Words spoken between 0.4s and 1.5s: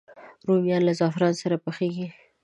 رومیان له زعفران